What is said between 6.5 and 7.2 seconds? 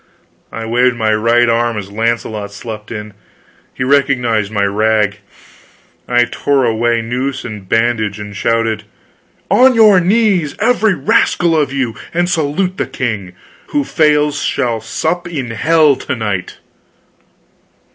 away